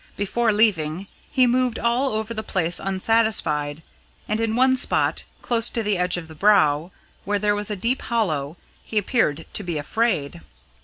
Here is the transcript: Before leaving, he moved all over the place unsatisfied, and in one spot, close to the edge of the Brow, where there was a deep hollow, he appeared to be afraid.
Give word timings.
Before 0.17 0.51
leaving, 0.51 1.05
he 1.31 1.45
moved 1.45 1.77
all 1.77 2.13
over 2.13 2.33
the 2.33 2.41
place 2.41 2.79
unsatisfied, 2.79 3.83
and 4.27 4.41
in 4.41 4.55
one 4.55 4.75
spot, 4.75 5.25
close 5.43 5.69
to 5.69 5.83
the 5.83 5.95
edge 5.99 6.17
of 6.17 6.27
the 6.27 6.33
Brow, 6.33 6.89
where 7.23 7.37
there 7.37 7.53
was 7.53 7.69
a 7.69 7.75
deep 7.75 8.01
hollow, 8.01 8.57
he 8.83 8.97
appeared 8.97 9.45
to 9.53 9.61
be 9.61 9.77
afraid. 9.77 10.41